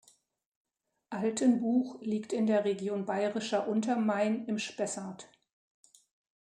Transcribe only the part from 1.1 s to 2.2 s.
Altenbuch